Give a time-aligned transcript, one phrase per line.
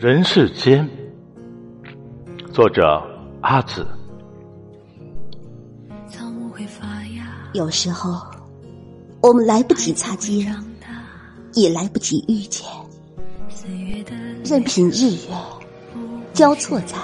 [0.00, 0.88] 人世间，
[2.54, 3.06] 作者
[3.42, 3.86] 阿紫。
[7.52, 8.18] 有时候，
[9.20, 10.56] 我们来不及擦肩，
[11.52, 12.66] 也来不及遇见，
[14.42, 15.36] 任凭日月
[16.32, 16.96] 交错在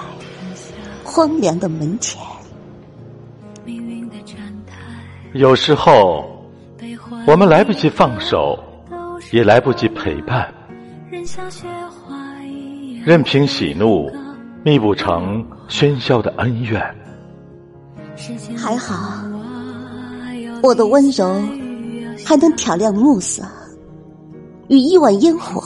[1.03, 2.19] 荒凉的门前。
[5.33, 6.25] 有时候，
[7.27, 8.57] 我们来不及放手，
[9.31, 10.51] 也来不及陪伴，
[13.07, 14.11] 任凭喜怒
[14.65, 16.83] 觅不成喧嚣的恩怨。
[18.57, 19.23] 还好，
[20.61, 21.41] 我的温柔
[22.25, 23.41] 还能挑亮暮色，
[24.67, 25.63] 与一碗烟火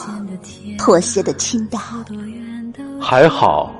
[0.77, 1.81] 妥协的清淡。
[2.99, 3.73] 还好，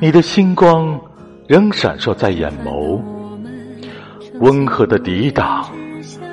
[0.00, 0.98] 你的星光
[1.46, 2.98] 仍闪烁在眼眸。
[4.40, 5.68] 温和的抵挡，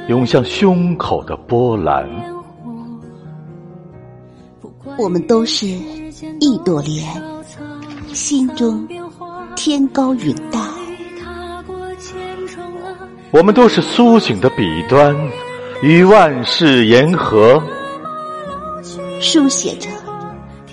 [0.07, 2.09] 涌向胸口的波澜。
[4.97, 5.67] 我们都是
[6.39, 7.07] 一朵莲，
[8.13, 8.87] 心中
[9.55, 10.61] 天高云淡。
[13.31, 15.15] 我们都是苏醒的笔端，
[15.81, 17.61] 与万世言和。
[19.19, 19.89] 书写着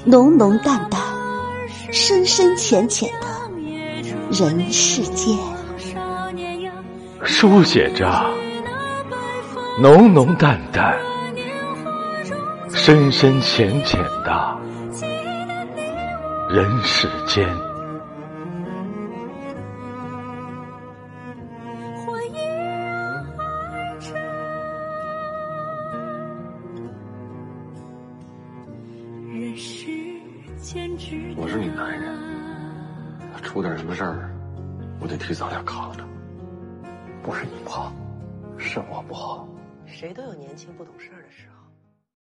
[0.05, 1.01] 浓浓淡淡、
[1.93, 3.27] 深深浅浅的
[4.31, 5.37] 人世间。
[7.25, 8.27] 书写着
[9.81, 10.95] 浓浓淡淡、
[12.73, 14.48] 深深浅浅的
[16.51, 17.47] 人世间。
[31.37, 32.17] 我是你男人，
[33.43, 34.35] 出点什么事儿，
[35.01, 36.05] 我得替咱俩扛着。
[37.23, 37.93] 不是你不好，
[38.57, 39.47] 是我不好。
[39.85, 41.58] 谁都有年轻不懂事儿的时候。